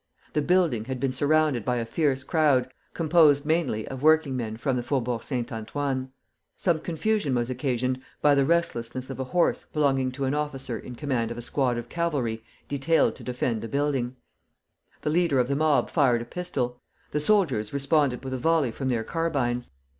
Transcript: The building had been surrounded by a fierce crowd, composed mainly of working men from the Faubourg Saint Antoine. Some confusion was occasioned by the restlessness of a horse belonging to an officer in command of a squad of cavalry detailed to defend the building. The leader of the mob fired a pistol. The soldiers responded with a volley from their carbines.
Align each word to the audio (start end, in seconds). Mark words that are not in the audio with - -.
The 0.33 0.41
building 0.41 0.85
had 0.85 0.99
been 0.99 1.13
surrounded 1.13 1.63
by 1.63 1.75
a 1.75 1.85
fierce 1.85 2.23
crowd, 2.23 2.71
composed 2.95 3.45
mainly 3.45 3.87
of 3.87 4.01
working 4.01 4.35
men 4.35 4.57
from 4.57 4.75
the 4.75 4.81
Faubourg 4.81 5.21
Saint 5.21 5.51
Antoine. 5.51 6.11
Some 6.57 6.79
confusion 6.79 7.35
was 7.35 7.51
occasioned 7.51 8.01
by 8.19 8.33
the 8.33 8.43
restlessness 8.43 9.11
of 9.11 9.19
a 9.19 9.25
horse 9.25 9.63
belonging 9.71 10.11
to 10.13 10.25
an 10.25 10.33
officer 10.33 10.79
in 10.79 10.95
command 10.95 11.29
of 11.29 11.37
a 11.37 11.41
squad 11.43 11.77
of 11.77 11.87
cavalry 11.87 12.43
detailed 12.67 13.15
to 13.17 13.23
defend 13.23 13.61
the 13.61 13.67
building. 13.67 14.15
The 15.03 15.11
leader 15.11 15.37
of 15.37 15.47
the 15.47 15.55
mob 15.55 15.91
fired 15.91 16.23
a 16.23 16.25
pistol. 16.25 16.81
The 17.11 17.19
soldiers 17.19 17.71
responded 17.71 18.23
with 18.23 18.33
a 18.33 18.39
volley 18.39 18.71
from 18.71 18.89
their 18.89 19.03
carbines. 19.03 19.69